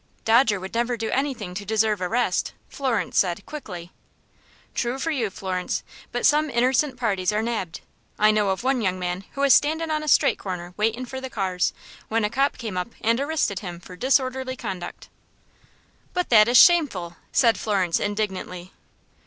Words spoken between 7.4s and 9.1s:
nabbed. I know of one young